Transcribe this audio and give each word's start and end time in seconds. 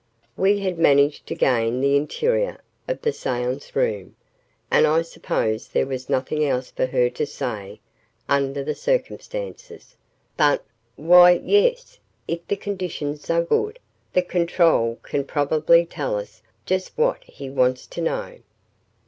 We 0.35 0.61
had 0.61 0.79
managed 0.79 1.27
to 1.27 1.35
gain 1.35 1.79
the 1.79 1.95
interior 1.95 2.59
of 2.87 3.03
the 3.03 3.13
seance 3.13 3.75
room, 3.75 4.15
and 4.71 4.87
I 4.87 5.03
suppose 5.03 5.67
there 5.67 5.85
was 5.85 6.09
nothing 6.09 6.43
else 6.43 6.71
for 6.71 6.87
her 6.87 7.07
to 7.11 7.23
say, 7.27 7.81
under 8.27 8.63
the 8.63 8.73
circumstances, 8.73 9.95
but, 10.37 10.65
"Why 10.95 11.33
yes, 11.45 11.99
if 12.27 12.47
the 12.47 12.57
conditions 12.57 13.29
are 13.29 13.43
good, 13.43 13.77
the 14.13 14.23
control 14.23 14.97
can 15.03 15.23
probably 15.23 15.85
tell 15.85 16.17
us 16.17 16.41
just 16.65 16.97
what 16.97 17.23
he 17.25 17.47
wants 17.51 17.85
to 17.85 18.01
know." 18.01 18.37